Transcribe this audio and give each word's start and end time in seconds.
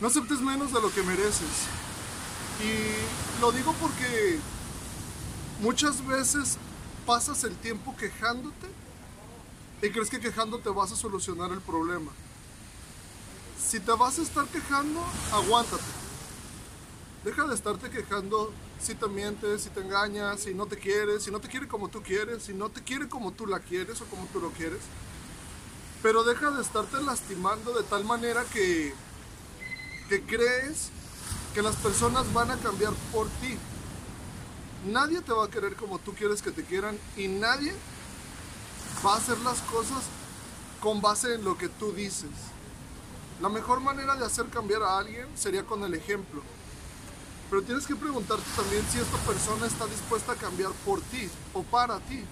No 0.00 0.08
aceptes 0.08 0.40
menos 0.40 0.72
de 0.72 0.80
lo 0.80 0.92
que 0.92 1.02
mereces. 1.02 1.66
Y 2.62 3.40
lo 3.40 3.52
digo 3.52 3.74
porque 3.80 4.38
muchas 5.60 6.06
veces 6.06 6.56
pasas 7.06 7.44
el 7.44 7.54
tiempo 7.56 7.94
quejándote 7.96 8.68
y 9.82 9.90
crees 9.90 10.10
que 10.10 10.20
quejándote 10.20 10.68
vas 10.70 10.92
a 10.92 10.96
solucionar 10.96 11.52
el 11.52 11.60
problema. 11.60 12.10
Si 13.62 13.80
te 13.80 13.92
vas 13.92 14.18
a 14.18 14.22
estar 14.22 14.46
quejando, 14.46 15.04
aguántate. 15.32 15.82
Deja 17.24 17.46
de 17.46 17.54
estarte 17.54 17.90
quejando 17.90 18.52
si 18.80 18.94
te 18.94 19.06
mientes, 19.06 19.62
si 19.62 19.70
te 19.70 19.80
engañas, 19.80 20.40
si 20.40 20.54
no 20.54 20.66
te 20.66 20.78
quieres, 20.78 21.24
si 21.24 21.30
no 21.30 21.40
te 21.40 21.48
quiere 21.48 21.68
como 21.68 21.88
tú 21.88 22.02
quieres, 22.02 22.42
si 22.44 22.54
no 22.54 22.70
te 22.70 22.82
quiere 22.82 23.08
como 23.08 23.32
tú 23.32 23.46
la 23.46 23.60
quieres 23.60 24.00
o 24.00 24.06
como 24.06 24.26
tú 24.32 24.40
lo 24.40 24.50
quieres. 24.50 24.80
Pero 26.02 26.24
deja 26.24 26.50
de 26.50 26.62
estarte 26.62 27.02
lastimando 27.02 27.74
de 27.74 27.82
tal 27.82 28.04
manera 28.04 28.44
que, 28.44 28.94
que 30.10 30.22
crees 30.22 30.90
que 31.54 31.62
las 31.62 31.76
personas 31.76 32.30
van 32.32 32.50
a 32.50 32.56
cambiar 32.56 32.92
por 33.12 33.28
ti. 33.28 33.56
Nadie 34.86 35.20
te 35.20 35.32
va 35.32 35.44
a 35.44 35.48
querer 35.48 35.76
como 35.76 36.00
tú 36.00 36.14
quieres 36.14 36.42
que 36.42 36.50
te 36.50 36.64
quieran 36.64 36.98
y 37.16 37.28
nadie 37.28 37.72
va 39.06 39.14
a 39.14 39.18
hacer 39.18 39.38
las 39.38 39.60
cosas 39.60 40.02
con 40.80 41.00
base 41.00 41.34
en 41.34 41.44
lo 41.44 41.56
que 41.56 41.68
tú 41.68 41.92
dices. 41.92 42.30
La 43.40 43.48
mejor 43.48 43.78
manera 43.78 44.16
de 44.16 44.26
hacer 44.26 44.46
cambiar 44.46 44.82
a 44.82 44.98
alguien 44.98 45.28
sería 45.36 45.62
con 45.62 45.84
el 45.84 45.94
ejemplo. 45.94 46.42
Pero 47.48 47.62
tienes 47.62 47.86
que 47.86 47.94
preguntarte 47.94 48.44
también 48.56 48.84
si 48.90 48.98
esta 48.98 49.16
persona 49.18 49.66
está 49.66 49.86
dispuesta 49.86 50.32
a 50.32 50.36
cambiar 50.36 50.72
por 50.84 51.00
ti 51.02 51.28
o 51.54 51.62
para 51.62 52.00
ti. 52.00 52.24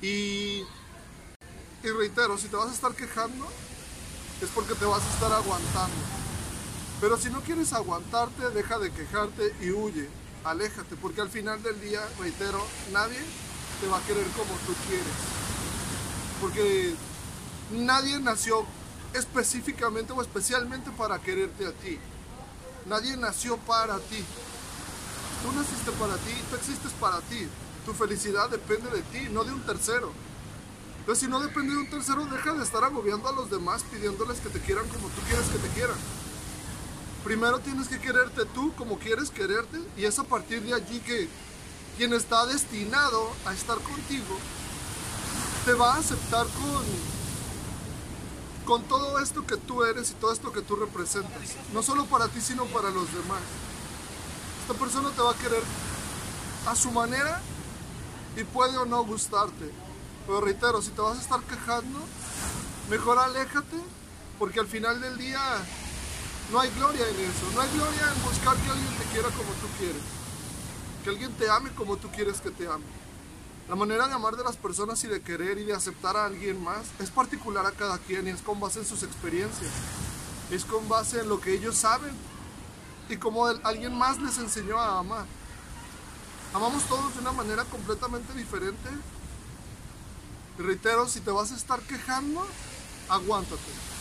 Y, 0.00 0.62
y 1.86 1.90
reitero, 1.98 2.38
si 2.38 2.48
te 2.48 2.56
vas 2.56 2.70
a 2.70 2.74
estar 2.74 2.94
quejando, 2.94 3.46
es 4.40 4.48
porque 4.54 4.74
te 4.74 4.86
vas 4.86 5.02
a 5.02 5.12
estar 5.12 5.32
aguantando. 5.32 6.17
Pero 7.00 7.16
si 7.16 7.30
no 7.30 7.40
quieres 7.42 7.72
aguantarte, 7.72 8.50
deja 8.50 8.78
de 8.78 8.90
quejarte 8.90 9.54
y 9.60 9.70
huye, 9.70 10.08
aléjate, 10.44 10.96
porque 10.96 11.20
al 11.20 11.28
final 11.28 11.62
del 11.62 11.80
día, 11.80 12.00
reitero, 12.18 12.64
nadie 12.92 13.18
te 13.80 13.86
va 13.86 13.98
a 13.98 14.02
querer 14.02 14.26
como 14.28 14.52
tú 14.66 14.74
quieres. 14.88 15.06
Porque 16.40 16.94
nadie 17.72 18.18
nació 18.18 18.66
específicamente 19.14 20.12
o 20.12 20.22
especialmente 20.22 20.90
para 20.90 21.20
quererte 21.20 21.66
a 21.66 21.72
ti. 21.72 21.98
Nadie 22.86 23.16
nació 23.16 23.58
para 23.58 23.98
ti. 23.98 24.24
Tú 25.42 25.52
naciste 25.52 25.92
para 25.92 26.16
ti, 26.16 26.34
tú 26.50 26.56
existes 26.56 26.92
para 27.00 27.20
ti. 27.20 27.46
Tu 27.86 27.94
felicidad 27.94 28.50
depende 28.50 28.90
de 28.90 29.02
ti, 29.02 29.28
no 29.30 29.44
de 29.44 29.52
un 29.52 29.60
tercero. 29.62 30.12
Entonces, 30.98 31.24
si 31.24 31.30
no 31.30 31.40
depende 31.40 31.72
de 31.72 31.78
un 31.78 31.90
tercero, 31.90 32.24
deja 32.26 32.52
de 32.52 32.64
estar 32.64 32.82
agobiando 32.82 33.28
a 33.28 33.32
los 33.32 33.50
demás 33.50 33.82
pidiéndoles 33.84 34.40
que 34.40 34.48
te 34.48 34.60
quieran 34.60 34.86
como 34.88 35.08
tú 35.08 35.20
quieres 35.28 35.46
que 35.46 35.58
te 35.58 35.68
quieran. 35.68 35.96
Primero 37.28 37.58
tienes 37.58 37.88
que 37.88 38.00
quererte 38.00 38.46
tú 38.54 38.72
como 38.74 38.98
quieres 38.98 39.28
quererte 39.28 39.78
y 39.98 40.06
es 40.06 40.18
a 40.18 40.24
partir 40.24 40.62
de 40.62 40.72
allí 40.72 40.98
que 41.00 41.28
quien 41.98 42.14
está 42.14 42.46
destinado 42.46 43.30
a 43.44 43.52
estar 43.52 43.76
contigo 43.80 44.38
te 45.66 45.74
va 45.74 45.92
a 45.92 45.98
aceptar 45.98 46.46
con 46.46 46.84
con 48.64 48.82
todo 48.84 49.18
esto 49.18 49.46
que 49.46 49.58
tú 49.58 49.84
eres 49.84 50.10
y 50.10 50.14
todo 50.14 50.32
esto 50.32 50.52
que 50.52 50.62
tú 50.62 50.76
representas. 50.76 51.54
No 51.74 51.82
solo 51.82 52.06
para 52.06 52.28
ti, 52.28 52.40
sino 52.40 52.64
para 52.64 52.88
los 52.88 53.12
demás. 53.12 53.42
Esta 54.62 54.72
persona 54.82 55.10
te 55.10 55.20
va 55.20 55.32
a 55.32 55.36
querer 55.36 55.62
a 56.66 56.74
su 56.74 56.90
manera 56.92 57.42
y 58.38 58.44
puede 58.44 58.78
o 58.78 58.86
no 58.86 59.04
gustarte. 59.04 59.70
Pero 60.26 60.40
reitero, 60.40 60.80
si 60.80 60.92
te 60.92 61.02
vas 61.02 61.18
a 61.18 61.20
estar 61.20 61.42
quejando, 61.42 61.98
mejor 62.88 63.18
aléjate, 63.18 63.76
porque 64.38 64.60
al 64.60 64.66
final 64.66 64.98
del 65.02 65.18
día 65.18 65.40
no 66.52 66.60
hay 66.60 66.70
gloria 66.70 67.06
en 67.08 67.20
eso. 67.20 67.50
No 67.54 67.60
hay 67.60 67.70
gloria 67.70 68.12
en 68.14 68.22
buscar 68.22 68.56
que 68.56 68.70
alguien 68.70 68.96
te 68.98 69.04
quiera 69.12 69.28
como 69.28 69.50
tú 69.52 69.66
quieres. 69.78 70.02
Que 71.04 71.10
alguien 71.10 71.32
te 71.34 71.50
ame 71.50 71.70
como 71.72 71.96
tú 71.96 72.10
quieres 72.10 72.40
que 72.40 72.50
te 72.50 72.66
ame. 72.66 72.84
La 73.68 73.74
manera 73.74 74.08
de 74.08 74.14
amar 74.14 74.34
de 74.34 74.44
las 74.44 74.56
personas 74.56 75.02
y 75.04 75.08
de 75.08 75.20
querer 75.20 75.58
y 75.58 75.64
de 75.64 75.74
aceptar 75.74 76.16
a 76.16 76.24
alguien 76.24 76.62
más 76.64 76.86
es 77.00 77.10
particular 77.10 77.66
a 77.66 77.72
cada 77.72 77.98
quien 77.98 78.26
y 78.26 78.30
es 78.30 78.40
con 78.40 78.58
base 78.58 78.78
en 78.78 78.86
sus 78.86 79.02
experiencias. 79.02 79.70
Es 80.50 80.64
con 80.64 80.88
base 80.88 81.20
en 81.20 81.28
lo 81.28 81.38
que 81.38 81.52
ellos 81.52 81.76
saben 81.76 82.14
y 83.10 83.18
como 83.18 83.46
alguien 83.46 83.96
más 83.96 84.18
les 84.18 84.38
enseñó 84.38 84.78
a 84.78 85.00
amar. 85.00 85.26
Amamos 86.54 86.82
todos 86.84 87.12
de 87.14 87.20
una 87.20 87.32
manera 87.32 87.64
completamente 87.64 88.32
diferente. 88.32 88.88
Reitero, 90.56 91.06
si 91.06 91.20
te 91.20 91.30
vas 91.30 91.52
a 91.52 91.56
estar 91.56 91.80
quejando, 91.80 92.46
aguántate. 93.10 93.97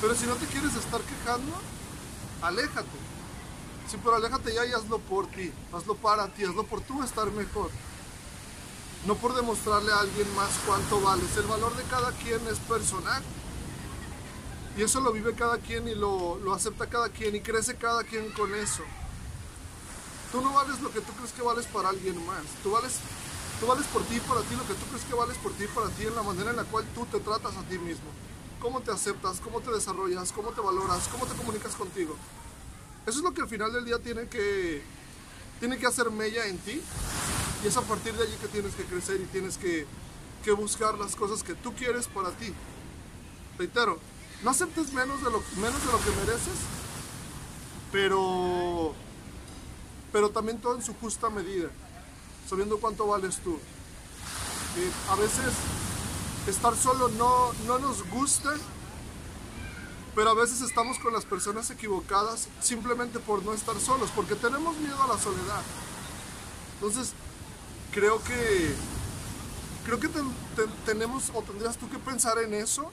Pero 0.00 0.14
si 0.14 0.26
no 0.26 0.34
te 0.36 0.46
quieres 0.46 0.74
estar 0.74 1.00
quejando, 1.02 1.52
aléjate. 2.42 2.98
Sí, 3.90 3.96
pero 4.02 4.16
aléjate 4.16 4.54
ya 4.54 4.64
y 4.66 4.72
hazlo 4.72 4.98
por 4.98 5.26
ti, 5.26 5.52
hazlo 5.72 5.96
para 5.96 6.28
ti, 6.28 6.44
hazlo 6.44 6.64
por 6.64 6.80
tú 6.80 7.02
estar 7.02 7.30
mejor 7.32 7.70
no 9.06 9.14
por 9.14 9.34
demostrarle 9.34 9.92
a 9.92 10.00
alguien 10.00 10.34
más 10.34 10.50
cuánto 10.66 11.00
vales. 11.00 11.36
El 11.36 11.46
valor 11.46 11.74
de 11.76 11.82
cada 11.84 12.12
quien 12.12 12.46
es 12.48 12.58
personal. 12.60 13.22
Y 14.76 14.82
eso 14.82 15.00
lo 15.00 15.12
vive 15.12 15.34
cada 15.34 15.58
quien 15.58 15.88
y 15.88 15.94
lo, 15.94 16.38
acepta 16.54 16.86
cada 16.86 17.08
quien 17.08 17.34
y 17.34 17.40
crece 17.40 17.76
cada 17.76 18.04
quien 18.04 18.30
con 18.32 18.54
eso. 18.54 18.82
Tú 20.32 20.40
no 20.40 20.52
vales 20.52 20.80
lo 20.80 20.92
que 20.92 21.00
tú 21.00 21.12
crees 21.14 21.32
que 21.32 21.42
vales 21.42 21.66
para 21.66 21.88
alguien 21.88 22.24
más. 22.26 22.44
Tú 22.62 22.70
vales, 22.70 22.98
tú 23.58 23.66
vales 23.66 23.86
por 23.86 24.02
ti 24.04 24.16
y 24.16 24.20
para 24.20 24.42
ti 24.42 24.54
lo 24.54 24.66
que 24.66 24.74
tú 24.74 24.86
crees 24.86 25.04
que 25.04 25.14
vales 25.14 25.36
por 25.38 25.52
ti 25.52 25.64
y 25.64 25.68
para 25.68 25.88
ti 25.88 26.06
en 26.06 26.14
la 26.14 26.22
manera 26.22 26.50
en 26.50 26.56
la 26.56 26.64
cual 26.64 26.84
tú 26.94 27.04
te 27.06 27.18
tratas 27.20 27.56
a 27.56 27.62
ti 27.62 27.78
mismo. 27.78 28.10
Cómo 28.60 28.80
te 28.80 28.90
aceptas, 28.90 29.40
cómo 29.40 29.60
te 29.60 29.70
desarrollas, 29.70 30.32
cómo 30.32 30.50
te 30.50 30.60
valoras, 30.60 31.08
cómo 31.08 31.26
te 31.26 31.34
comunicas 31.34 31.74
contigo. 31.74 32.14
Eso 33.06 33.18
es 33.18 33.24
lo 33.24 33.32
que 33.32 33.40
al 33.40 33.48
final 33.48 33.72
del 33.72 33.84
día 33.84 33.98
tiene 33.98 34.28
que, 34.28 34.82
tiene 35.58 35.78
que 35.78 35.86
hacer 35.86 36.10
mella 36.10 36.46
en 36.46 36.58
ti 36.58 36.80
y 37.62 37.66
es 37.66 37.76
a 37.76 37.82
partir 37.82 38.14
de 38.14 38.24
allí 38.24 38.36
que 38.40 38.48
tienes 38.48 38.74
que 38.74 38.84
crecer 38.84 39.20
y 39.20 39.24
tienes 39.26 39.58
que, 39.58 39.86
buscar 40.56 40.98
las 40.98 41.14
cosas 41.14 41.42
que 41.42 41.54
tú 41.54 41.74
quieres 41.74 42.06
para 42.08 42.30
ti. 42.30 42.52
Reitero, 43.58 43.98
no 44.42 44.50
aceptes 44.50 44.92
menos 44.92 45.22
de 45.22 45.30
lo, 45.30 45.42
menos 45.56 45.84
de 45.84 45.92
lo 45.92 45.98
que 45.98 46.10
mereces, 46.10 46.58
pero, 47.92 48.94
pero 50.12 50.30
también 50.30 50.60
todo 50.60 50.74
en 50.74 50.82
su 50.82 50.94
justa 50.94 51.30
medida, 51.30 51.68
sabiendo 52.48 52.78
cuánto 52.78 53.06
vales 53.06 53.38
tú. 53.44 53.58
a 55.08 55.14
veces 55.16 55.52
estar 56.46 56.76
solo 56.76 57.08
no, 57.10 57.52
no 57.66 57.78
nos 57.78 58.08
gusta, 58.08 58.54
pero 60.14 60.30
a 60.30 60.34
veces 60.34 60.60
estamos 60.60 60.98
con 60.98 61.12
las 61.12 61.24
personas 61.24 61.70
equivocadas 61.70 62.48
simplemente 62.60 63.18
por 63.18 63.42
no 63.44 63.52
estar 63.52 63.78
solos, 63.80 64.10
porque 64.14 64.34
tenemos 64.34 64.76
miedo 64.78 65.00
a 65.02 65.08
la 65.08 65.18
soledad. 65.18 65.62
Entonces, 66.74 67.12
creo 67.92 68.22
que 68.22 68.74
creo 69.84 69.98
que 69.98 70.08
tenemos 70.84 71.30
o 71.34 71.42
tendrías 71.42 71.76
tú 71.76 71.88
que 71.90 71.98
pensar 71.98 72.38
en 72.38 72.54
eso 72.54 72.90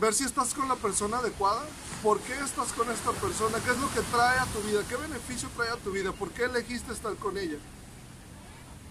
ver 0.00 0.14
si 0.14 0.24
estás 0.24 0.54
con 0.54 0.66
la 0.66 0.76
persona 0.76 1.18
adecuada 1.18 1.62
por 2.02 2.18
qué 2.20 2.32
estás 2.40 2.72
con 2.72 2.90
esta 2.90 3.12
persona 3.12 3.58
qué 3.64 3.70
es 3.70 3.78
lo 3.78 3.92
que 3.92 4.00
trae 4.10 4.38
a 4.38 4.46
tu 4.46 4.60
vida 4.60 4.82
qué 4.88 4.96
beneficio 4.96 5.48
trae 5.56 5.70
a 5.70 5.76
tu 5.76 5.92
vida 5.92 6.12
por 6.12 6.30
qué 6.30 6.44
elegiste 6.44 6.92
estar 6.92 7.14
con 7.16 7.36
ella 7.36 7.58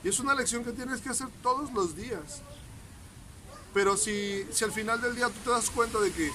y 0.03 0.09
es 0.09 0.19
una 0.19 0.33
elección 0.33 0.63
que 0.63 0.71
tienes 0.71 1.01
que 1.01 1.09
hacer 1.09 1.27
todos 1.41 1.73
los 1.73 1.95
días 1.95 2.41
pero 3.73 3.97
si, 3.97 4.45
si 4.51 4.63
al 4.63 4.71
final 4.71 5.01
del 5.01 5.15
día 5.15 5.27
tú 5.27 5.39
te 5.43 5.49
das 5.49 5.69
cuenta 5.69 5.99
de 5.99 6.11
que 6.11 6.31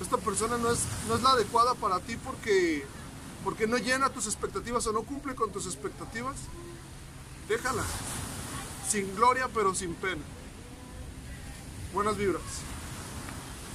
esta 0.00 0.16
persona 0.16 0.56
no 0.56 0.70
es, 0.70 0.80
no 1.08 1.16
es 1.16 1.22
la 1.22 1.30
adecuada 1.30 1.74
para 1.74 2.00
ti 2.00 2.16
porque, 2.16 2.84
porque 3.44 3.66
no 3.66 3.76
llena 3.76 4.10
tus 4.10 4.26
expectativas 4.26 4.86
o 4.86 4.92
no 4.92 5.02
cumple 5.02 5.34
con 5.34 5.50
tus 5.52 5.66
expectativas, 5.66 6.36
déjala. 7.48 7.82
Sin 8.88 9.14
gloria, 9.14 9.48
pero 9.52 9.74
sin 9.74 9.94
pena. 9.94 10.22
Buenas 11.92 12.16
vibras. 12.16 12.42